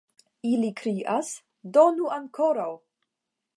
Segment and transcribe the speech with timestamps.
[0.51, 1.29] Ili krias:
[1.77, 2.69] donu ankoraŭ!